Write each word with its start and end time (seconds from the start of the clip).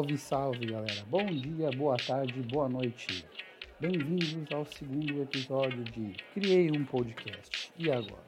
Salve, 0.00 0.16
salve 0.16 0.66
galera! 0.66 1.04
Bom 1.10 1.26
dia, 1.26 1.70
boa 1.72 1.96
tarde, 1.98 2.32
boa 2.44 2.70
noite. 2.70 3.22
Bem-vindos 3.78 4.46
ao 4.50 4.64
segundo 4.64 5.20
episódio 5.20 5.84
de 5.84 6.14
Criei 6.32 6.70
um 6.70 6.86
Podcast. 6.86 7.70
E 7.76 7.90
agora? 7.90 8.24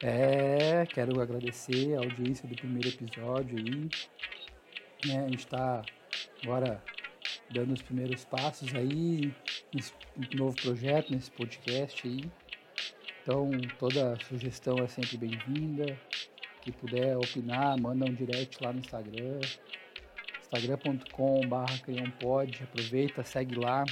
É, 0.00 0.86
quero 0.86 1.20
agradecer 1.20 1.96
a 1.96 2.04
audiência 2.04 2.48
do 2.48 2.54
primeiro 2.54 2.86
episódio 2.86 3.58
aí. 3.58 3.88
Né, 5.06 5.24
a 5.24 5.28
gente 5.28 5.38
está 5.38 5.82
agora 6.44 6.80
dando 7.50 7.72
os 7.72 7.82
primeiros 7.82 8.24
passos 8.24 8.72
aí 8.76 9.34
nesse 9.74 9.92
novo 10.36 10.54
projeto, 10.54 11.10
nesse 11.10 11.32
podcast 11.32 12.06
aí. 12.06 12.30
Então, 13.22 13.50
toda 13.80 14.16
sugestão 14.24 14.76
é 14.78 14.86
sempre 14.86 15.16
bem-vinda 15.16 15.98
que 16.64 16.72
puder 16.72 17.16
opinar, 17.18 17.78
manda 17.78 18.06
um 18.06 18.14
direct 18.14 18.64
lá 18.64 18.72
no 18.72 18.78
Instagram, 18.78 19.38
instagram.com.br 20.40 22.62
aproveita, 22.62 23.22
segue 23.22 23.56
lá, 23.56 23.84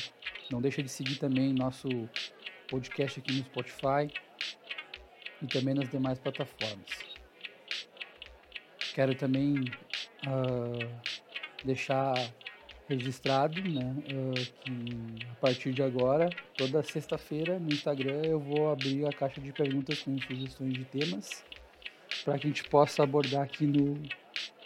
não 0.50 0.60
deixa 0.60 0.82
de 0.82 0.88
seguir 0.88 1.16
também 1.16 1.52
nosso 1.52 1.88
podcast 2.68 3.20
aqui 3.20 3.34
no 3.34 3.44
Spotify 3.44 4.10
e 5.42 5.46
também 5.46 5.74
nas 5.74 5.90
demais 5.90 6.18
plataformas. 6.18 6.88
Quero 8.94 9.14
também 9.14 9.64
uh, 10.26 11.12
deixar 11.64 12.14
registrado 12.88 13.62
né, 13.62 13.94
uh, 14.12 14.52
que 14.62 15.26
a 15.30 15.34
partir 15.34 15.72
de 15.72 15.82
agora, 15.82 16.30
toda 16.56 16.82
sexta-feira 16.82 17.58
no 17.58 17.68
Instagram 17.68 18.22
eu 18.24 18.40
vou 18.40 18.70
abrir 18.70 19.06
a 19.06 19.12
caixa 19.12 19.40
de 19.40 19.52
perguntas 19.52 20.02
com 20.02 20.18
sugestões 20.18 20.72
de 20.72 20.84
temas 20.84 21.44
para 22.24 22.38
que 22.38 22.46
a 22.46 22.50
gente 22.50 22.64
possa 22.64 23.02
abordar 23.02 23.42
aqui 23.42 23.66
no, 23.66 23.94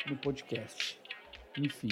no 0.07 0.17
podcast. 0.17 0.99
Enfim. 1.59 1.89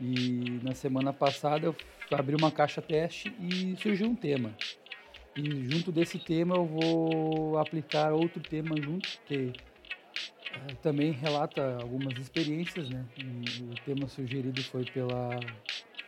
E 0.00 0.60
na 0.62 0.74
semana 0.74 1.12
passada 1.12 1.66
eu 1.66 1.76
abri 2.10 2.34
uma 2.34 2.50
caixa 2.50 2.82
teste 2.82 3.34
e 3.38 3.76
surgiu 3.76 4.08
um 4.08 4.14
tema. 4.14 4.54
E 5.36 5.70
junto 5.70 5.90
desse 5.90 6.18
tema 6.18 6.56
eu 6.56 6.66
vou 6.66 7.58
aplicar 7.58 8.12
outro 8.12 8.40
tema 8.40 8.74
junto, 8.80 9.08
que 9.26 9.52
é, 10.52 10.74
também 10.82 11.12
relata 11.12 11.78
algumas 11.80 12.18
experiências, 12.18 12.90
né? 12.90 13.04
E 13.16 13.62
o 13.62 13.74
tema 13.84 14.08
sugerido 14.08 14.62
foi 14.64 14.84
pela, 14.84 15.40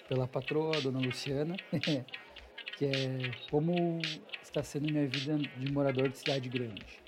pela 0.09 0.29
patroa, 0.29 0.77
a 0.77 0.81
dona 0.81 0.99
Luciana, 0.99 1.57
que 2.77 2.85
é 2.85 3.31
como 3.51 4.01
está 4.43 4.63
sendo 4.63 4.93
minha 4.93 5.07
vida 5.07 5.39
de 5.39 5.73
morador 5.73 6.09
de 6.09 6.19
cidade 6.19 6.49
grande. 6.49 7.04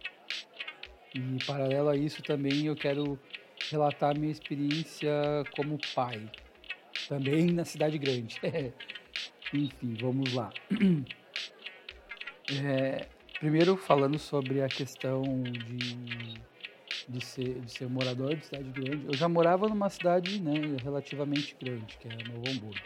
E 1.16 1.44
paralelo 1.46 1.88
a 1.88 1.96
isso 1.96 2.22
também 2.22 2.66
eu 2.66 2.76
quero 2.76 3.18
relatar 3.70 4.18
minha 4.18 4.30
experiência 4.30 5.10
como 5.56 5.78
pai, 5.94 6.30
também 7.08 7.46
na 7.46 7.64
cidade 7.64 7.96
grande. 7.96 8.38
Enfim, 9.54 9.96
vamos 10.00 10.34
lá. 10.34 10.52
É, 12.64 13.08
primeiro 13.40 13.76
falando 13.76 14.20
sobre 14.20 14.62
a 14.62 14.68
questão 14.68 15.20
de, 15.42 16.38
de, 17.08 17.24
ser, 17.24 17.60
de 17.60 17.72
ser 17.72 17.88
morador 17.88 18.36
de 18.36 18.46
cidade 18.46 18.70
grande. 18.70 19.04
Eu 19.04 19.14
já 19.14 19.28
morava 19.28 19.68
numa 19.68 19.90
cidade 19.90 20.40
né, 20.40 20.54
relativamente 20.80 21.56
grande, 21.60 21.98
que 21.98 22.06
é 22.06 22.12
Novo 22.28 22.48
Hamburgo. 22.48 22.80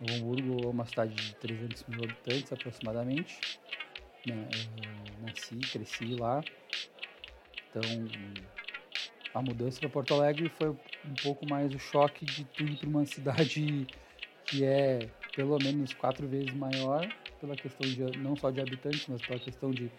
Novo 0.00 0.14
Hamburgo 0.14 0.64
é 0.64 0.66
uma 0.66 0.84
cidade 0.84 1.14
de 1.14 1.32
300 1.36 1.84
mil 1.84 2.02
habitantes 2.02 2.52
aproximadamente. 2.52 3.38
Né, 4.26 4.48
nasci, 5.22 5.54
cresci 5.58 6.16
lá. 6.16 6.42
Então, 7.70 7.82
a 9.34 9.42
mudança 9.42 9.80
para 9.80 9.88
Porto 9.88 10.14
Alegre 10.14 10.48
foi 10.56 10.70
um 10.70 11.14
pouco 11.22 11.46
mais 11.46 11.74
o 11.74 11.78
choque 11.78 12.24
de 12.24 12.44
tudo 12.44 12.76
para 12.76 12.88
uma 12.88 13.04
cidade 13.06 13.86
que 14.46 14.64
é 14.64 15.08
pelo 15.34 15.58
menos 15.58 15.92
quatro 15.94 16.26
vezes 16.26 16.52
maior, 16.54 17.06
pela 17.40 17.54
questão 17.56 17.88
de 17.88 18.02
não 18.18 18.36
só 18.36 18.50
de 18.50 18.60
habitantes, 18.60 19.06
mas 19.08 19.22
pela 19.22 19.38
questão 19.38 19.70
de 19.70 19.90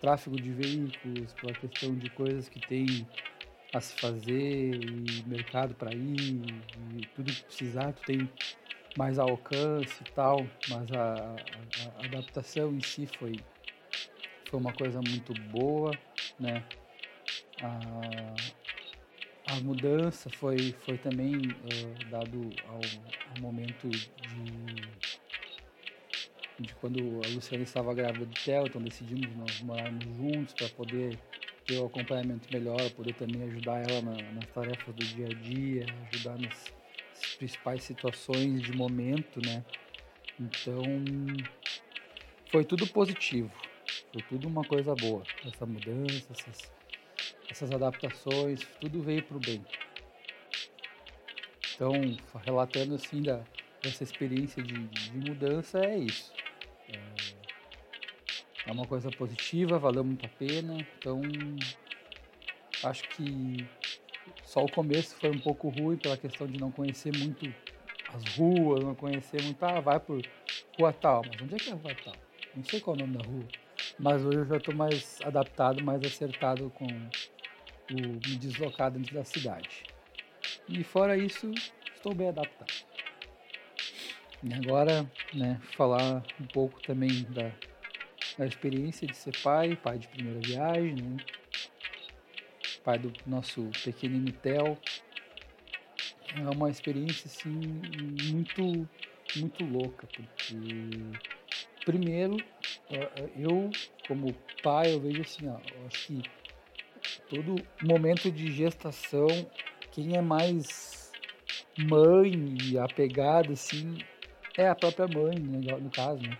tráfego 0.00 0.38
de 0.38 0.50
veículos, 0.52 1.32
pela 1.34 1.52
questão 1.54 1.94
de 1.94 2.08
coisas 2.10 2.48
que 2.48 2.60
tem 2.60 3.06
a 3.72 3.80
se 3.80 3.92
fazer 3.94 4.80
e 4.80 5.22
mercado 5.26 5.74
para 5.74 5.92
ir 5.92 6.18
e 6.20 7.04
tudo 7.14 7.30
que 7.32 7.44
precisar, 7.44 7.92
tu 7.92 8.02
tem 8.04 8.28
mais 8.96 9.18
alcance 9.18 10.02
e 10.02 10.06
tal, 10.14 10.46
mas 10.68 10.90
a, 10.90 10.96
a, 10.96 12.00
a 12.00 12.04
adaptação 12.04 12.72
em 12.74 12.80
si 12.80 13.06
foi 13.06 13.38
foi 14.46 14.58
uma 14.58 14.72
coisa 14.72 15.00
muito 15.02 15.34
boa, 15.34 15.98
né? 16.40 16.64
A, 17.62 18.34
a 19.52 19.60
mudança 19.60 20.30
foi, 20.30 20.72
foi 20.84 20.98
também 20.98 21.36
uh, 21.36 22.10
dado 22.10 22.50
ao, 22.66 22.80
ao, 23.34 23.40
momento 23.40 23.88
de, 23.88 24.04
de 26.60 26.74
quando 26.74 27.20
a 27.24 27.28
Luciana 27.28 27.64
estava 27.64 27.94
grávida 27.94 28.26
do 28.26 28.34
Theo, 28.34 28.66
então 28.66 28.82
decidimos 28.82 29.34
nós 29.36 29.60
morarmos 29.62 30.04
juntos 30.16 30.54
para 30.54 30.68
poder 30.70 31.18
ter 31.66 31.78
o 31.78 31.86
acompanhamento 31.86 32.48
melhor, 32.52 32.90
poder 32.90 33.14
também 33.14 33.42
ajudar 33.44 33.82
ela 33.88 34.02
na, 34.02 34.32
nas 34.32 34.46
tarefas 34.46 34.94
do 34.94 35.04
dia 35.04 35.26
a 35.26 35.34
dia, 35.34 35.86
ajudar 36.12 36.38
nas 36.38 36.72
principais 37.36 37.82
situações 37.82 38.62
de 38.62 38.72
momento, 38.72 39.40
né? 39.44 39.64
Então 40.40 40.82
foi 42.50 42.64
tudo 42.64 42.86
positivo, 42.86 43.50
foi 44.12 44.22
tudo 44.22 44.46
uma 44.46 44.64
coisa 44.64 44.94
boa, 44.94 45.22
essa 45.44 45.66
mudança, 45.66 46.32
essas 46.32 46.70
essas 47.50 47.72
adaptações, 47.72 48.66
tudo 48.80 49.02
veio 49.02 49.22
para 49.22 49.36
o 49.36 49.40
bem. 49.40 49.64
Então, 51.74 51.92
relatando 52.44 52.94
assim 52.94 53.22
da, 53.22 53.40
dessa 53.82 54.02
experiência 54.02 54.62
de, 54.62 54.88
de 54.88 55.18
mudança, 55.18 55.78
é 55.78 55.98
isso. 55.98 56.32
É, 56.88 56.98
é 58.66 58.72
uma 58.72 58.86
coisa 58.86 59.10
positiva, 59.10 59.78
valeu 59.78 60.04
muito 60.04 60.26
a 60.26 60.28
pena. 60.28 60.76
Então, 60.98 61.20
acho 62.82 63.08
que 63.10 63.66
só 64.44 64.64
o 64.64 64.70
começo 64.70 65.14
foi 65.16 65.30
um 65.30 65.38
pouco 65.38 65.68
ruim 65.68 65.96
pela 65.96 66.16
questão 66.16 66.46
de 66.46 66.58
não 66.58 66.70
conhecer 66.70 67.16
muito 67.16 67.52
as 68.12 68.24
ruas, 68.34 68.82
não 68.82 68.94
conhecer 68.94 69.42
muito, 69.42 69.62
ah, 69.62 69.80
vai 69.80 70.00
por 70.00 70.20
rua 70.76 70.92
tal, 70.92 71.22
mas 71.26 71.40
onde 71.42 71.54
é 71.54 71.58
que 71.58 71.70
é 71.70 71.72
a 71.72 71.76
rua 71.76 71.94
tal? 72.02 72.14
Não 72.56 72.64
sei 72.64 72.80
qual 72.80 72.96
é 72.96 73.02
o 73.02 73.06
nome 73.06 73.18
da 73.18 73.24
rua. 73.24 73.46
Mas 73.98 74.24
hoje 74.24 74.38
eu 74.38 74.46
já 74.46 74.56
estou 74.56 74.74
mais 74.74 75.20
adaptado, 75.22 75.84
mais 75.84 76.02
acertado 76.02 76.70
com 76.70 76.86
o 77.90 77.94
me 77.96 78.36
deslocar 78.36 78.90
dentro 78.90 79.14
da 79.14 79.24
cidade. 79.24 79.86
E 80.68 80.82
fora 80.84 81.16
isso, 81.16 81.50
estou 81.94 82.14
bem 82.14 82.28
adaptado. 82.28 82.72
E 84.42 84.52
agora, 84.54 85.06
né, 85.32 85.60
falar 85.76 86.24
um 86.40 86.46
pouco 86.46 86.80
também 86.82 87.24
da, 87.24 87.50
da 88.36 88.46
experiência 88.46 89.06
de 89.06 89.14
ser 89.14 89.36
pai, 89.42 89.76
pai 89.82 89.98
de 89.98 90.06
primeira 90.08 90.40
viagem, 90.40 90.94
né? 90.94 91.16
pai 92.88 92.98
do 92.98 93.12
nosso 93.26 93.70
pequenino 93.84 94.32
Theo. 94.32 94.78
É 96.38 96.50
uma 96.50 96.70
experiência 96.70 97.26
assim 97.26 97.82
muito 98.30 98.88
muito 99.36 99.62
louca, 99.62 100.06
porque 100.06 100.56
primeiro 101.84 102.36
eu 103.36 103.70
como 104.06 104.34
pai 104.62 104.94
eu 104.94 105.00
vejo 105.00 105.20
assim, 105.20 105.46
ó, 105.48 105.58
acho 105.86 106.06
que 106.06 106.24
todo 107.28 107.56
momento 107.80 108.30
de 108.30 108.50
gestação, 108.50 109.28
quem 109.92 110.16
é 110.16 110.20
mais 110.20 111.10
mãe 111.76 112.56
e 112.64 112.78
apegada, 112.78 113.52
assim, 113.52 114.02
é 114.56 114.68
a 114.68 114.74
própria 114.74 115.06
mãe, 115.06 115.38
né, 115.38 115.76
no 115.78 115.90
caso, 115.90 116.20
né? 116.22 116.36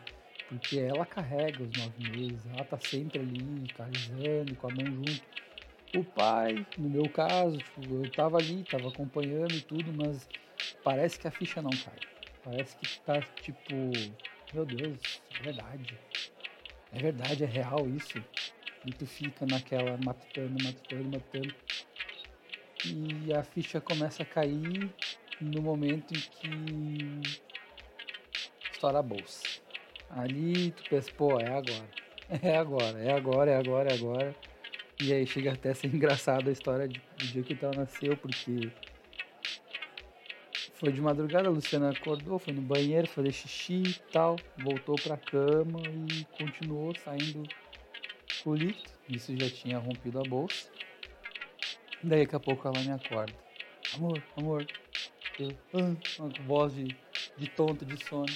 Porque 0.49 0.79
ela 0.79 1.05
carrega 1.05 1.63
os 1.63 1.71
nove 1.77 2.19
meses, 2.19 2.47
ela 2.47 2.65
tá 2.65 2.79
sempre 2.79 3.21
ali, 3.21 3.69
carizando, 3.77 4.57
com 4.57 4.67
a 4.67 4.75
mão 4.75 4.87
junto. 4.87 5.23
O 5.95 6.03
pai, 6.05 6.67
no 6.77 6.89
meu 6.89 7.09
caso, 7.09 7.59
tipo, 7.59 8.03
eu 8.03 8.11
tava 8.11 8.39
ali, 8.39 8.65
tava 8.65 8.89
acompanhando 8.89 9.55
e 9.55 9.61
tudo, 9.61 9.93
mas 9.93 10.29
parece 10.83 11.19
que 11.19 11.29
a 11.29 11.31
ficha 11.31 11.63
não 11.63 11.71
cai. 11.71 11.99
Parece 12.45 12.77
que 12.77 12.99
tá 13.01 13.21
tipo, 13.43 13.93
meu 14.53 14.65
Deus, 14.65 14.99
é 15.39 15.45
verdade. 15.45 15.99
É 16.93 16.99
verdade, 16.99 17.45
é 17.45 17.47
real 17.47 17.87
isso. 17.89 18.19
E 18.89 18.93
tu 18.93 19.07
fica 19.07 19.45
naquela 19.45 19.99
matutando, 20.03 20.65
matutando, 20.65 21.11
matutando. 21.11 21.55
E 22.87 23.35
a 23.35 23.45
ficha 23.45 23.83
começa 23.83 24.23
a 24.23 24.27
cair 24.27 24.91
no 25.43 25.61
momento 25.61 26.15
em 26.15 26.21
que 26.21 27.39
estoura 28.73 29.01
a 29.01 29.03
bolsa. 29.03 29.43
Ali 30.09 30.71
tu 30.71 30.85
pensa, 30.89 31.13
pô, 31.19 31.39
é 31.39 31.49
agora. 31.49 31.89
É 32.43 32.57
agora, 32.57 32.99
é 32.99 33.13
agora, 33.13 33.51
é 33.51 33.57
agora, 33.59 33.91
é 33.91 33.95
agora. 33.95 34.37
E 35.03 35.13
aí 35.13 35.27
chega 35.27 35.53
até 35.53 35.73
a 35.73 35.75
ser 35.75 35.89
engraçado 35.95 36.49
a 36.49 36.53
história 36.53 36.89
do 36.89 37.27
dia 37.27 37.43
que 37.43 37.63
ela 37.63 37.75
nasceu, 37.77 38.17
porque 38.17 38.71
foi 40.73 40.93
de 40.93 41.03
madrugada, 41.03 41.49
a 41.49 41.53
Luciana 41.53 41.91
acordou, 41.91 42.39
foi 42.39 42.55
no 42.55 42.63
banheiro 42.63 43.07
fazer 43.07 43.33
xixi 43.33 43.83
e 43.83 43.95
tal, 44.11 44.37
voltou 44.57 44.95
pra 44.97 45.19
cama 45.19 45.83
e 46.11 46.25
continuou 46.39 46.95
saindo 46.95 47.47
Isso 49.09 49.37
já 49.37 49.49
tinha 49.49 49.79
rompido 49.79 50.21
a 50.21 50.23
bolsa. 50.23 50.69
Daí 52.03 52.21
daqui 52.21 52.37
a 52.37 52.41
pouco 52.41 52.69
ela 52.69 52.81
me 52.81 52.93
acorda. 52.93 53.33
amor, 53.95 54.23
amor. 54.37 54.67
Eu, 55.39 55.57
uma 56.19 56.29
voz 56.47 56.75
de, 56.75 56.87
de 57.37 57.47
tonto, 57.49 57.85
de 57.85 57.97
sono. 57.97 58.33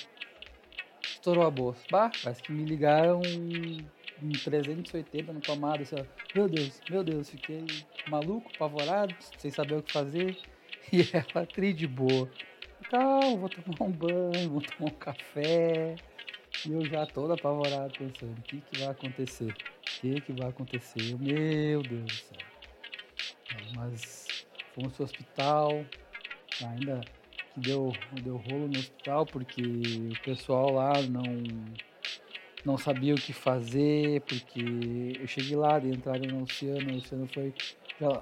Estourou 1.05 1.45
a 1.47 1.51
bolsa. 1.51 1.83
Bah, 1.91 2.11
parece 2.23 2.43
que 2.43 2.53
me 2.53 2.65
ligaram 2.65 3.21
um 4.23 4.33
380 4.33 5.33
na 5.33 5.41
tomada, 5.41 5.83
assim. 5.83 5.97
Meu 6.35 6.49
Deus, 6.49 6.81
meu 6.89 7.05
Deus, 7.05 7.31
fiquei 7.31 7.65
maluco, 8.07 8.51
apavorado, 8.55 9.15
sem 9.39 9.51
saber 9.51 9.77
o 9.77 9.83
que 9.83 9.93
fazer. 9.93 10.37
E 10.93 11.09
ela 11.13 11.47
tri 11.47 11.73
de 11.73 11.87
boa. 11.87 12.29
Calma, 12.91 13.37
vou 13.37 13.49
tomar 13.49 13.89
um 13.89 13.93
banho, 13.93 14.51
vou 14.51 14.61
tomar 14.61 14.91
um 14.91 14.95
café. 14.99 15.97
E 16.67 16.73
eu 16.73 16.85
já 16.85 17.05
todo 17.07 17.33
apavorado 17.33 17.93
pensando, 17.99 18.39
o 18.39 18.43
que, 18.43 18.61
que 18.61 18.79
vai 18.81 18.89
acontecer? 18.89 19.51
O 19.51 19.55
que, 19.85 20.21
que 20.21 20.33
vai 20.33 20.49
acontecer? 20.49 21.19
Meu 21.19 21.83
Deus 21.83 22.05
do 22.05 22.13
céu. 22.13 22.39
Mas 23.75 24.47
fomos 24.75 24.93
pro 24.95 25.05
hospital, 25.05 25.85
ainda 26.65 27.01
que 27.55 27.61
deu, 27.61 27.93
deu 28.23 28.37
rolo 28.37 28.69
no 28.69 28.79
hospital, 28.79 29.27
porque 29.27 29.63
o 29.63 30.23
pessoal 30.23 30.73
lá 30.73 30.93
não 31.03 31.25
não 32.65 32.79
sabia 32.79 33.13
o 33.13 33.21
que 33.21 33.33
fazer, 33.33 34.21
porque 34.21 35.19
eu 35.21 35.27
cheguei 35.27 35.57
lá, 35.57 35.81
entraram 35.81 36.27
no 36.27 36.45
oceano, 36.45 36.93
o 36.93 36.97
oceano 36.99 37.27
foi 37.27 37.53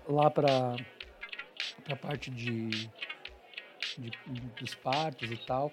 lá 0.08 0.30
para 0.30 0.76
a 1.90 1.96
parte 1.96 2.30
de, 2.30 2.88
de, 4.00 4.40
dos 4.58 4.74
partos 4.74 5.30
e 5.30 5.36
tal. 5.36 5.70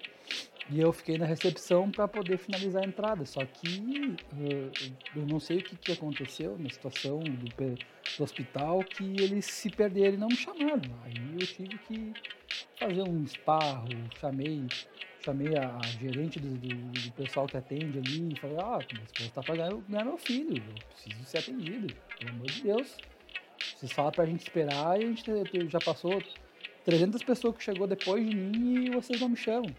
E 0.70 0.80
eu 0.80 0.92
fiquei 0.92 1.16
na 1.16 1.24
recepção 1.24 1.90
para 1.90 2.06
poder 2.06 2.36
finalizar 2.36 2.84
a 2.84 2.86
entrada. 2.86 3.24
Só 3.24 3.44
que 3.44 4.16
uh, 4.34 4.70
eu 5.16 5.26
não 5.26 5.40
sei 5.40 5.58
o 5.58 5.62
que, 5.62 5.76
que 5.76 5.92
aconteceu 5.92 6.58
na 6.58 6.68
situação 6.68 7.20
do, 7.20 7.46
do, 7.46 8.22
hospital 8.22 8.84
que 8.84 9.04
eles 9.18 9.46
se 9.46 9.70
perderam 9.70 10.14
e 10.14 10.18
não 10.18 10.28
me 10.28 10.36
chamaram. 10.36 10.82
Aí 11.04 11.14
eu 11.40 11.46
tive 11.46 11.78
que 11.78 12.12
fazer 12.78 13.02
um 13.02 13.24
esparro, 13.24 13.88
chamei 14.20 14.66
chamei 15.24 15.56
a, 15.58 15.80
gerente 16.00 16.38
do, 16.38 16.48
do, 16.48 16.68
do, 16.68 17.12
pessoal 17.12 17.46
que 17.46 17.56
atende 17.56 17.98
ali 17.98 18.32
e 18.32 18.38
falei, 18.38 18.56
ah, 18.60 18.78
minha 18.92 19.04
esposa 19.04 19.30
tá 19.34 19.42
pagando 19.42 19.84
ganhar 19.88 20.04
meu 20.04 20.16
filho, 20.16 20.56
eu 20.56 20.84
preciso 20.94 21.24
ser 21.24 21.38
atendido, 21.38 21.94
pelo 22.18 22.30
amor 22.30 22.46
de 22.46 22.62
Deus. 22.62 22.96
Vocês 23.76 23.92
falam 23.92 24.12
pra 24.12 24.24
gente 24.24 24.40
esperar 24.40 25.00
e 25.00 25.04
a 25.04 25.06
gente 25.06 25.68
já 25.68 25.80
passou 25.80 26.22
300 26.88 27.22
pessoas 27.22 27.54
que 27.54 27.62
chegou 27.62 27.86
depois 27.86 28.26
de 28.26 28.34
mim 28.34 28.86
e 28.86 28.90
vocês 28.90 29.20
não 29.20 29.28
me 29.28 29.36
chamam. 29.36 29.76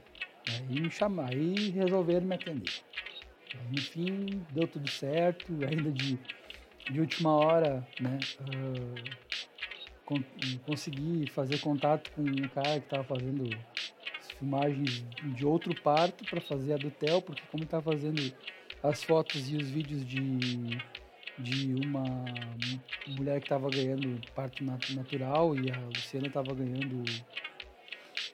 Aí 0.48 0.80
me 0.80 0.92
chamaram, 0.92 1.40
aí 1.40 1.72
resolveram 1.72 2.28
me 2.28 2.36
atender. 2.36 2.72
Enfim, 3.72 4.46
deu 4.52 4.68
tudo 4.68 4.88
certo, 4.88 5.52
ainda 5.68 5.92
de, 5.92 6.20
de 6.92 7.00
última 7.00 7.36
hora, 7.36 7.84
né? 8.00 8.20
Uh, 8.42 9.20
con 10.06 10.24
consegui 10.68 11.28
fazer 11.32 11.58
contato 11.62 12.12
com 12.12 12.22
um 12.22 12.48
cara 12.50 12.80
que 12.80 12.86
estava 12.86 13.04
fazendo 13.04 13.50
filmagens 14.38 15.04
de 15.36 15.44
outro 15.48 15.74
parto 15.82 16.24
para 16.26 16.40
fazer 16.40 16.74
a 16.74 16.78
do 16.78 16.92
Theo, 16.92 17.24
porque 17.24 17.42
como 17.52 17.66
tá 17.66 17.82
fazendo 17.82 18.22
as 18.84 19.04
fotos 19.04 19.52
e 19.52 19.58
os 19.58 19.68
vídeos 19.68 20.06
de, 20.06 20.78
de 21.40 21.74
uma 21.86 22.04
mulher 23.08 23.40
que 23.40 23.46
estava 23.46 23.70
ganhando 23.70 24.20
parto 24.36 24.64
natural 24.64 25.56
e 25.56 25.72
a 25.72 25.80
Luciana 25.88 26.28
estava 26.28 26.54
ganhando 26.54 27.04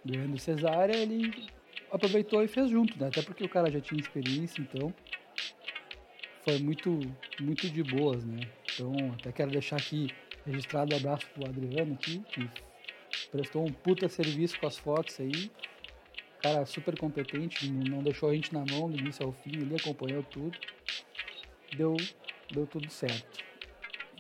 ganhando 0.04 0.38
cesárea, 0.38 0.96
ele 0.96 1.48
aproveitou 1.92 2.44
e 2.44 2.48
fez 2.48 2.70
junto, 2.70 2.98
né? 3.00 3.08
Até 3.08 3.22
porque 3.22 3.44
o 3.44 3.50
cara 3.50 3.72
já 3.72 3.80
tinha 3.80 4.00
experiência, 4.00 4.62
então 4.62 4.94
foi 6.44 6.60
muito 6.60 7.00
muito 7.40 7.70
de 7.70 7.84
boas, 7.84 8.24
né? 8.26 8.42
Então, 8.74 8.94
até 9.20 9.32
quero 9.32 9.52
deixar 9.52 9.78
aqui 9.78 10.10
registrado 10.46 10.94
o 10.94 10.98
um 10.98 11.00
abraço 11.00 11.28
pro 11.34 11.48
Adriano 11.48 11.94
aqui, 11.94 12.20
que 12.32 12.50
prestou 13.32 13.66
um 13.66 13.72
puta 13.72 14.08
serviço 14.10 14.60
com 14.60 14.68
as 14.68 14.78
fotos 14.78 15.20
aí 15.20 15.50
cara 16.46 16.66
super 16.66 16.96
competente, 16.98 17.68
não 17.72 18.04
deixou 18.04 18.30
a 18.30 18.36
gente 18.36 18.54
na 18.54 18.64
mão 18.70 18.90
do 18.90 19.00
início 19.00 19.26
ao 19.26 19.32
fim, 19.32 19.62
ele 19.62 19.76
acompanhou 19.76 20.22
tudo. 20.22 20.56
Deu, 21.76 21.98
deu 22.52 22.66
tudo 22.68 22.90
certo. 22.90 23.44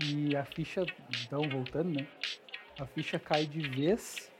E 0.03 0.35
a 0.35 0.43
ficha, 0.43 0.85
então 1.25 1.41
voltando, 1.49 1.89
né? 1.89 2.07
A 2.79 2.85
ficha 2.85 3.17
cai 3.17 3.45
de 3.45 3.61
vez 3.69 4.31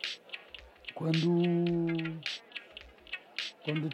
quando 0.94 1.42
quando 3.64 3.90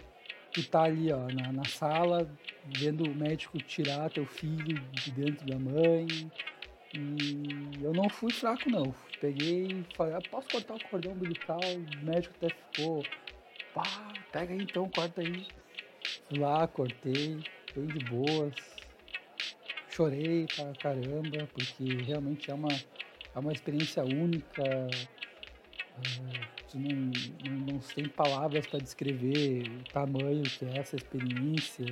tu 0.51 0.63
tá 0.67 0.83
ali, 0.83 1.11
ó, 1.11 1.27
na, 1.27 1.51
na 1.51 1.65
sala, 1.65 2.29
vendo 2.65 3.09
o 3.09 3.15
médico 3.15 3.57
tirar 3.59 4.09
teu 4.09 4.25
filho 4.25 4.79
de 4.91 5.11
dentro 5.11 5.45
da 5.45 5.57
mãe. 5.57 6.07
E 6.93 7.81
eu 7.81 7.93
não 7.93 8.09
fui 8.09 8.33
fraco 8.33 8.69
não. 8.69 8.93
Peguei 9.21 9.67
e 9.67 9.85
falei, 9.95 10.15
ah, 10.15 10.29
posso 10.29 10.49
cortar 10.49 10.75
o 10.75 10.89
cordão 10.89 11.13
umbilical? 11.13 11.59
O 11.61 12.05
médico 12.05 12.35
até 12.37 12.49
ficou 12.49 13.03
Pá, 13.73 14.11
pega 14.31 14.53
aí 14.53 14.61
então, 14.61 14.89
corta 14.89 15.21
aí. 15.21 15.47
Fui 16.27 16.39
lá, 16.39 16.67
cortei, 16.67 17.41
bem 17.73 17.87
de 17.87 18.05
boas. 18.05 18.53
Chorei 19.91 20.47
pra 20.55 20.73
caramba, 20.75 21.47
porque 21.53 22.01
realmente 22.03 22.49
é 22.49 22.53
uma, 22.53 22.71
é 22.71 23.39
uma 23.39 23.51
experiência 23.51 24.03
única. 24.03 24.63
É, 24.63 24.87
não, 26.73 27.11
não, 27.45 27.73
não 27.73 27.79
tem 27.79 28.07
palavras 28.07 28.65
para 28.65 28.79
descrever 28.79 29.63
o 29.67 29.83
tamanho 29.91 30.43
que 30.43 30.65
é 30.65 30.77
essa 30.77 30.95
experiência, 30.95 31.85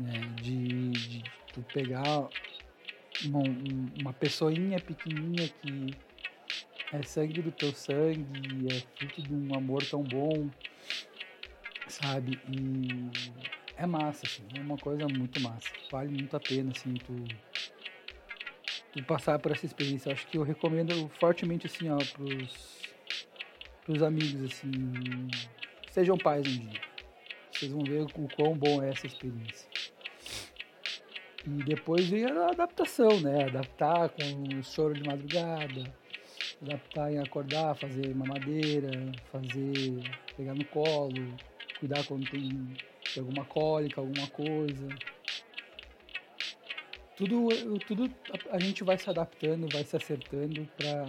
né? 0.00 0.18
De, 0.42 0.90
de, 0.90 1.18
de 1.22 1.62
pegar 1.72 2.28
uma, 3.24 3.42
uma 4.00 4.12
pessoinha 4.12 4.80
pequenininha 4.80 5.48
que 5.48 5.94
é 6.92 7.02
sangue 7.02 7.42
do 7.42 7.52
teu 7.52 7.72
sangue, 7.72 8.66
é 8.68 8.80
fruto 8.98 9.22
de 9.22 9.32
um 9.32 9.54
amor 9.54 9.84
tão 9.84 10.02
bom, 10.02 10.48
sabe? 11.88 12.38
E 12.48 13.10
é 13.76 13.86
massa, 13.86 14.26
assim, 14.26 14.42
é 14.56 14.60
uma 14.60 14.78
coisa 14.78 15.06
muito 15.06 15.40
massa. 15.40 15.68
Vale 15.90 16.10
muito 16.10 16.36
a 16.36 16.40
pena, 16.40 16.72
assim, 16.74 16.94
tu, 16.94 17.24
tu 18.92 19.02
passar 19.04 19.38
por 19.38 19.52
essa 19.52 19.66
experiência. 19.66 20.12
Acho 20.12 20.26
que 20.26 20.38
eu 20.38 20.42
recomendo 20.42 21.08
fortemente, 21.20 21.66
assim, 21.66 21.88
ó, 21.90 21.98
pros, 21.98 22.82
pros 23.84 24.02
amigos, 24.02 24.52
assim, 24.52 25.28
sejam 25.90 26.16
pais 26.16 26.46
um 26.46 26.58
dia. 26.58 26.80
Vocês 27.52 27.70
vão 27.70 27.84
ver 27.84 28.02
o 28.02 28.28
quão 28.34 28.56
bom 28.56 28.82
é 28.82 28.90
essa 28.90 29.06
experiência. 29.06 29.68
E 31.46 31.62
depois 31.62 32.08
vem 32.08 32.24
a 32.24 32.48
adaptação, 32.48 33.20
né? 33.20 33.44
Adaptar 33.44 34.08
com 34.08 34.58
o 34.58 34.62
choro 34.64 34.94
de 34.94 35.04
madrugada, 35.04 35.94
adaptar 36.60 37.12
em 37.12 37.18
acordar, 37.18 37.76
fazer 37.76 38.14
mamadeira, 38.14 38.90
fazer 39.30 40.02
pegar 40.36 40.54
no 40.54 40.64
colo, 40.64 41.36
cuidar 41.78 42.04
quando 42.04 42.28
tem, 42.28 42.76
alguma 43.20 43.44
cólica, 43.44 44.00
alguma 44.00 44.26
coisa. 44.28 44.88
Tudo, 47.16 47.48
tudo 47.86 48.10
a, 48.50 48.58
gente 48.58 48.84
vai 48.84 48.98
se 48.98 49.08
adaptando, 49.08 49.66
vai 49.72 49.82
se 49.84 49.96
acertando 49.96 50.68
para 50.76 51.08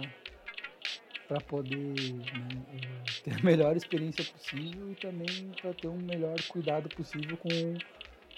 para 1.28 1.42
poder 1.42 1.76
né, 1.76 2.48
eh, 2.72 3.22
ter 3.22 3.34
a 3.34 3.42
melhor 3.42 3.76
experiência 3.76 4.24
possível 4.24 4.90
e 4.90 4.94
também 4.94 5.52
para 5.60 5.74
ter 5.74 5.88
um 5.88 5.98
melhor 5.98 6.40
cuidado 6.48 6.88
possível 6.88 7.36
com, 7.36 7.48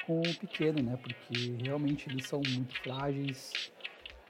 com 0.05 0.21
o 0.21 0.35
pequeno, 0.35 0.83
né? 0.83 0.99
Porque 1.01 1.57
realmente 1.63 2.09
eles 2.11 2.25
são 2.25 2.43
muito 2.49 2.75
frágeis. 2.83 3.53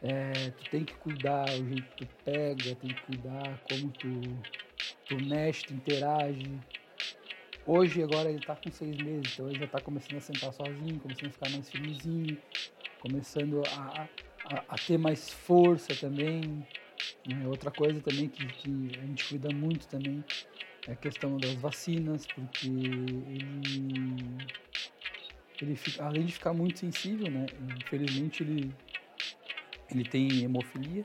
É, 0.02 0.50
tu 0.50 0.64
tem 0.70 0.84
que 0.84 0.94
cuidar 0.96 1.48
o 1.48 1.66
jeito 1.66 1.88
que 1.88 2.04
tu 2.04 2.08
pega, 2.22 2.74
tem 2.76 2.90
que 2.90 3.00
cuidar 3.06 3.58
como 3.62 3.90
tu, 3.92 4.20
tu 5.08 5.24
mexe, 5.24 5.64
tu 5.64 5.72
interage. 5.72 6.60
Hoje, 7.66 8.02
agora, 8.02 8.30
ele 8.30 8.40
tá 8.40 8.56
com 8.56 8.70
seis 8.70 8.98
meses, 9.00 9.32
então 9.32 9.48
ele 9.48 9.58
já 9.58 9.66
tá 9.66 9.80
começando 9.80 10.16
a 10.16 10.20
sentar 10.20 10.52
sozinho, 10.52 10.98
começando 10.98 11.28
a 11.28 11.32
ficar 11.32 11.50
mais 11.50 11.70
firmezinho, 11.70 12.38
começando 13.00 13.62
a, 13.76 14.08
a, 14.44 14.64
a 14.68 14.78
ter 14.78 14.98
mais 14.98 15.30
força 15.30 15.94
também. 15.94 16.40
Né? 17.26 17.46
Outra 17.46 17.70
coisa 17.70 18.00
também 18.00 18.28
que, 18.28 18.44
que 18.46 18.90
a 18.98 19.06
gente 19.06 19.28
cuida 19.28 19.50
muito 19.50 19.86
também 19.88 20.24
é 20.86 20.92
a 20.92 20.96
questão 20.96 21.36
das 21.36 21.54
vacinas, 21.54 22.26
porque 22.26 22.66
ele, 22.66 24.38
ele 25.60 25.76
fica, 25.76 26.04
além 26.04 26.24
de 26.24 26.32
ficar 26.32 26.54
muito 26.54 26.78
sensível, 26.78 27.30
né? 27.30 27.46
Infelizmente 27.78 28.42
ele, 28.42 28.72
ele 29.90 30.04
tem 30.04 30.42
hemofilia. 30.42 31.04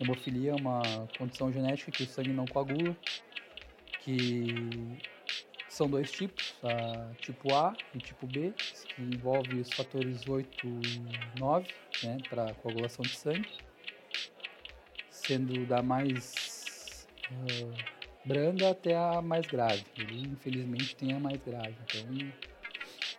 Hemofilia 0.00 0.50
é 0.50 0.54
uma 0.54 0.82
condição 1.16 1.52
genética 1.52 1.92
que 1.92 2.02
o 2.02 2.06
sangue 2.06 2.32
não 2.32 2.46
coagula, 2.46 2.96
que 4.02 4.98
são 5.74 5.88
dois 5.88 6.10
tipos, 6.12 6.54
tipo 7.20 7.52
A 7.52 7.76
e 7.94 7.98
tipo 7.98 8.26
B, 8.28 8.52
que 8.94 9.02
envolve 9.02 9.60
os 9.60 9.72
fatores 9.72 10.26
8 10.28 10.66
e 10.66 11.40
9 11.40 11.66
né, 12.04 12.18
para 12.28 12.54
coagulação 12.54 13.02
de 13.02 13.16
sangue, 13.16 13.48
sendo 15.10 15.66
da 15.66 15.82
mais 15.82 17.08
uh, 17.30 17.74
branda 18.24 18.70
até 18.70 18.94
a 18.94 19.20
mais 19.20 19.46
grave. 19.46 19.84
Ele, 19.98 20.28
infelizmente, 20.28 20.94
tem 20.94 21.12
a 21.12 21.18
mais 21.18 21.38
grave. 21.42 21.74
Então, 21.82 22.32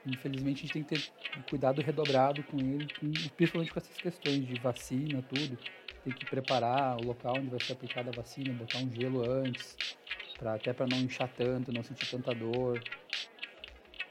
infelizmente, 0.06 0.60
a 0.60 0.62
gente 0.62 0.74
tem 0.74 0.84
que 0.84 0.96
ter 0.96 1.12
cuidado 1.50 1.82
redobrado 1.82 2.42
com 2.44 2.58
ele, 2.58 2.88
principalmente 3.36 3.74
com 3.74 3.80
essas 3.80 3.98
questões 3.98 4.48
de 4.48 4.58
vacina, 4.62 5.22
tudo. 5.24 5.58
tem 6.06 6.14
que 6.14 6.26
preparar 6.26 6.96
o 7.02 7.04
local 7.04 7.36
onde 7.38 7.50
vai 7.50 7.60
ser 7.60 7.74
aplicada 7.74 8.12
a 8.12 8.14
vacina, 8.14 8.54
botar 8.54 8.78
um 8.78 8.94
gelo 8.94 9.30
antes, 9.30 9.76
pra, 10.38 10.56
até 10.56 10.74
para 10.74 10.88
não 10.88 11.00
inchar 11.00 11.30
tanto, 11.30 11.72
não 11.72 11.84
sentir 11.84 12.10
tanta 12.10 12.34
dor, 12.34 12.82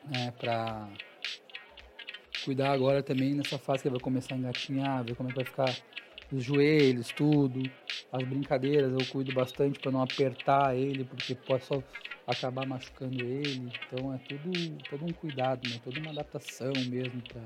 né, 0.04 0.32
para 0.38 0.88
cuidar 2.44 2.72
agora 2.72 3.02
também 3.02 3.34
nessa 3.34 3.58
fase 3.58 3.82
que 3.82 3.90
vai 3.90 4.00
começar 4.00 4.34
a 4.34 4.38
engatinhar, 4.38 5.04
ver 5.04 5.14
como 5.14 5.28
é 5.28 5.32
que 5.32 5.36
vai 5.36 5.44
ficar 5.44 5.76
os 6.32 6.42
joelhos, 6.42 7.08
tudo, 7.08 7.62
as 8.12 8.22
brincadeiras 8.24 8.92
eu 8.92 9.06
cuido 9.06 9.32
bastante 9.32 9.78
para 9.78 9.90
não 9.90 10.02
apertar 10.02 10.76
ele, 10.76 11.04
porque 11.04 11.34
pode 11.34 11.64
só 11.64 11.82
acabar 12.26 12.66
machucando 12.66 13.22
ele. 13.22 13.72
Então 13.86 14.12
é 14.12 14.18
tudo, 14.18 14.52
todo 14.88 15.04
um 15.04 15.12
cuidado, 15.12 15.68
né? 15.68 15.80
Toda 15.82 16.00
uma 16.00 16.10
adaptação 16.10 16.72
mesmo 16.88 17.22
para 17.22 17.42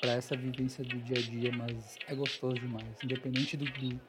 para 0.00 0.12
essa 0.12 0.34
vivência 0.34 0.82
do 0.82 0.98
dia 1.00 1.18
a 1.18 1.20
dia, 1.20 1.52
mas 1.52 1.98
é 2.08 2.14
gostoso 2.14 2.54
demais, 2.54 2.96
independente 3.04 3.54
do, 3.54 3.66
do 3.66 4.00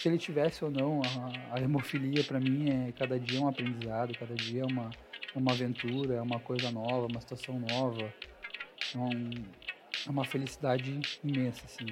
se 0.00 0.08
ele 0.08 0.18
tivesse 0.18 0.64
ou 0.64 0.70
não 0.70 1.00
a, 1.02 1.56
a 1.56 1.60
hemofilia 1.60 2.24
para 2.24 2.40
mim 2.40 2.70
é 2.70 2.92
cada 2.92 3.18
dia 3.18 3.38
é 3.38 3.42
um 3.42 3.48
aprendizado, 3.48 4.16
cada 4.18 4.34
dia 4.34 4.62
é 4.62 4.64
uma 4.64 4.90
uma 5.34 5.52
aventura, 5.52 6.14
é 6.14 6.22
uma 6.22 6.40
coisa 6.40 6.70
nova, 6.70 7.06
uma 7.06 7.20
situação 7.20 7.58
nova, 7.58 8.12
é, 8.94 8.98
um, 8.98 9.30
é 10.06 10.10
uma 10.10 10.24
felicidade 10.24 11.00
imensa 11.22 11.64
assim. 11.66 11.86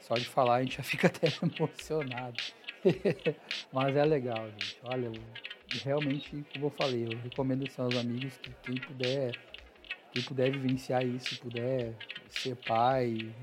Só 0.00 0.14
de 0.14 0.24
falar 0.24 0.56
a 0.56 0.62
gente 0.62 0.76
já 0.76 0.82
fica 0.84 1.06
até 1.08 1.28
emocionado. 1.42 2.42
Mas 3.72 3.96
é 3.96 4.04
legal, 4.04 4.48
gente. 4.50 4.78
Olha, 4.84 5.06
eu, 5.06 5.12
realmente, 5.84 6.44
como 6.52 6.66
eu 6.66 6.70
falei, 6.70 7.06
eu 7.06 7.18
recomendo 7.18 7.62
aos 7.62 7.72
seus 7.72 7.96
amigos 7.96 8.36
que 8.38 8.50
quem 8.62 8.76
puder, 8.76 9.32
quem 10.12 10.22
puder 10.22 10.50
vivenciar 10.50 11.04
isso, 11.04 11.38
puder 11.40 11.94
ser 12.28 12.56
pai, 12.56 13.34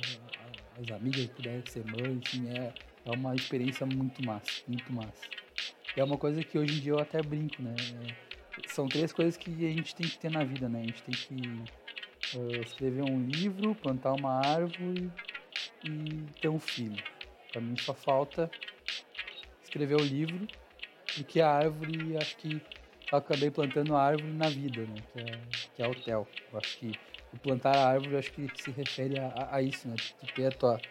as 0.79 0.91
amigas 0.91 1.25
puderem 1.27 1.63
ser 1.67 1.85
mãe, 1.85 2.19
assim, 2.25 2.49
é, 2.49 2.73
é 3.07 3.15
uma 3.15 3.33
experiência 3.33 3.85
muito 3.85 4.23
massa, 4.23 4.61
muito 4.67 4.91
massa. 4.91 5.29
É 5.95 6.03
uma 6.03 6.17
coisa 6.17 6.43
que 6.43 6.57
hoje 6.57 6.77
em 6.77 6.81
dia 6.81 6.91
eu 6.91 6.99
até 6.99 7.21
brinco, 7.21 7.61
né? 7.61 7.75
São 8.67 8.87
três 8.87 9.13
coisas 9.13 9.37
que 9.37 9.49
a 9.65 9.69
gente 9.69 9.95
tem 9.95 10.07
que 10.07 10.17
ter 10.17 10.29
na 10.29 10.43
vida, 10.43 10.67
né? 10.67 10.81
A 10.81 10.83
gente 10.83 11.03
tem 11.03 11.15
que 11.15 12.37
uh, 12.37 12.61
escrever 12.61 13.03
um 13.03 13.25
livro, 13.25 13.73
plantar 13.75 14.13
uma 14.13 14.45
árvore 14.45 15.11
e 15.83 16.25
ter 16.41 16.49
um 16.49 16.59
filho. 16.59 17.01
Para 17.51 17.61
mim 17.61 17.75
só 17.77 17.93
falta 17.93 18.51
escrever 19.63 19.95
o 19.95 20.03
livro, 20.03 20.45
porque 21.15 21.39
a 21.39 21.49
árvore, 21.49 22.17
acho 22.17 22.35
que 22.37 22.61
eu 23.11 23.17
acabei 23.17 23.49
plantando 23.49 23.95
a 23.95 24.03
árvore 24.03 24.33
na 24.33 24.49
vida, 24.49 24.81
né? 24.81 24.95
Que 25.75 25.81
é, 25.81 25.89
que 25.93 26.11
é 26.11 26.17
o. 26.17 26.27
Eu 26.51 26.59
acho 26.59 26.77
que 26.77 26.91
plantar 27.41 27.75
a 27.75 27.87
árvore, 27.87 28.17
acho 28.17 28.31
que 28.31 28.49
se 28.61 28.71
refere 28.71 29.19
a, 29.19 29.49
a 29.51 29.61
isso, 29.61 29.87
né? 29.87 29.95
Tu 30.19 30.33
ter 30.33 30.47
a 30.47 30.51
tua, 30.51 30.81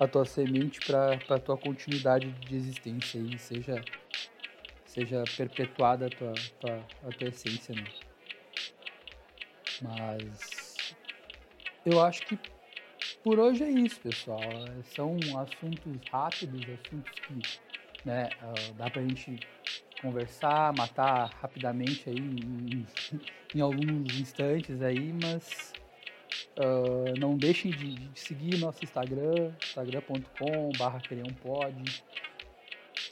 a 0.00 0.08
tua 0.08 0.24
semente 0.24 0.80
para 0.80 1.12
a 1.28 1.38
tua 1.38 1.58
continuidade 1.58 2.30
de 2.30 2.56
existência 2.56 3.18
e 3.18 3.38
seja, 3.38 3.84
seja 4.86 5.24
perpetuada 5.36 6.06
a 6.06 6.10
tua, 6.10 6.34
tua, 6.58 6.82
a 7.06 7.12
tua 7.12 7.28
essência, 7.28 7.74
né? 7.74 7.84
Mas 9.82 10.94
eu 11.84 12.02
acho 12.02 12.22
que 12.24 12.38
por 13.22 13.38
hoje 13.38 13.62
é 13.62 13.70
isso, 13.70 14.00
pessoal. 14.00 14.40
São 14.94 15.18
assuntos 15.38 16.08
rápidos, 16.10 16.62
assuntos 16.62 17.20
que 17.20 18.06
né, 18.06 18.30
uh, 18.42 18.74
dá 18.74 18.88
pra 18.88 19.02
gente 19.02 19.38
conversar, 20.00 20.72
matar 20.76 21.26
rapidamente 21.42 22.08
aí 22.08 22.16
em, 22.16 22.86
em 23.54 23.60
alguns 23.60 24.18
instantes 24.18 24.80
aí, 24.80 25.12
mas 25.12 25.72
uh, 26.58 27.18
não 27.18 27.36
deixem 27.36 27.70
de, 27.70 27.94
de, 27.94 28.20
seguir 28.20 28.58
nosso 28.58 28.84
Instagram, 28.84 29.52
instagram.com.br 29.62 31.08
criampod. 31.08 32.02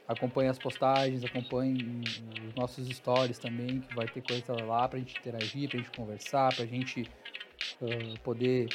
Acompanhe 0.07 0.49
as 0.49 0.57
postagens, 0.57 1.23
acompanhe 1.23 2.01
os 2.47 2.55
nossos 2.55 2.87
stories 2.89 3.37
também, 3.37 3.81
que 3.81 3.95
vai 3.95 4.07
ter 4.07 4.21
coisa 4.21 4.53
lá 4.63 4.87
pra 4.87 4.97
gente 4.99 5.17
interagir, 5.19 5.69
pra 5.69 5.77
gente 5.77 5.91
conversar, 5.91 6.55
pra 6.55 6.65
gente 6.65 7.03
uh, 7.81 8.19
poder 8.23 8.69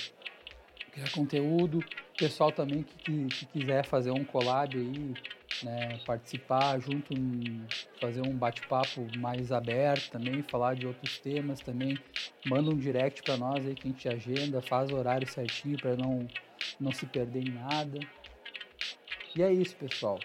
criar 0.92 1.10
conteúdo. 1.10 1.78
O 1.78 2.16
pessoal 2.16 2.52
também 2.52 2.82
que, 2.82 2.96
que, 2.96 3.26
que, 3.26 3.46
quiser 3.46 3.84
fazer 3.84 4.12
um 4.12 4.24
collab 4.24 4.76
aí, 4.76 5.14
né, 5.62 5.98
participar 6.06 6.78
junto, 6.80 7.14
fazer 8.00 8.22
um 8.22 8.36
bate-papo 8.36 9.06
mais 9.18 9.52
aberto 9.52 10.10
também, 10.10 10.42
falar 10.42 10.74
de 10.74 10.86
outros 10.86 11.18
temas 11.18 11.60
também, 11.60 11.98
manda 12.46 12.70
um 12.70 12.76
direct 12.76 13.22
para 13.22 13.36
nós 13.36 13.66
aí 13.66 13.74
que 13.74 13.88
a 13.88 13.90
gente 13.90 14.08
agenda, 14.08 14.60
faz 14.60 14.90
o 14.90 14.96
horário 14.96 15.28
certinho 15.28 15.78
para 15.78 15.96
não, 15.96 16.26
não 16.80 16.92
se 16.92 17.06
perder 17.06 17.48
em 17.48 17.52
nada. 17.52 17.98
E 19.36 19.42
é 19.42 19.52
isso, 19.52 19.76
pessoal. 19.76 20.18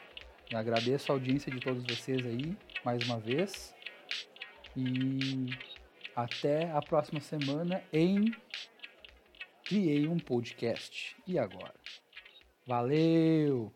Eu 0.49 0.57
agradeço 0.57 1.11
a 1.11 1.15
audiência 1.15 1.51
de 1.51 1.59
todos 1.59 1.83
vocês 1.83 2.25
aí, 2.25 2.55
mais 2.83 3.03
uma 3.05 3.19
vez. 3.19 3.73
E 4.75 5.47
até 6.15 6.71
a 6.71 6.81
próxima 6.81 7.19
semana 7.19 7.83
em 7.93 8.33
criei 9.63 10.07
um 10.07 10.17
podcast. 10.17 11.15
E 11.27 11.37
agora? 11.37 11.75
Valeu! 12.65 13.71